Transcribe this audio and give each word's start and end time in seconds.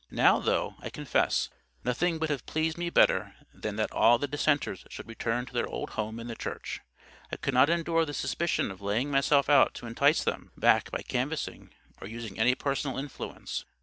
Now, 0.09 0.39
though, 0.39 0.77
I 0.79 0.89
confess, 0.89 1.51
nothing 1.83 2.17
would 2.17 2.31
have 2.31 2.47
pleased 2.47 2.75
me 2.75 2.89
better 2.89 3.35
than 3.53 3.75
that 3.75 3.91
all 3.91 4.17
the 4.17 4.27
dissenters 4.27 4.83
should 4.89 5.07
return 5.07 5.45
to 5.45 5.53
their 5.53 5.67
old 5.67 5.91
home 5.91 6.19
in 6.19 6.25
the 6.25 6.33
Church, 6.33 6.79
I 7.31 7.35
could 7.35 7.53
not 7.53 7.69
endure 7.69 8.03
the 8.03 8.13
suspicion 8.15 8.71
of 8.71 8.81
laying 8.81 9.11
myself 9.11 9.47
out 9.47 9.75
to 9.75 9.85
entice 9.85 10.23
them 10.23 10.53
back 10.57 10.89
by 10.89 11.03
canvassing 11.03 11.69
or 12.01 12.07
using 12.07 12.39
any 12.39 12.55
personal 12.55 12.97
influence. 12.97 13.63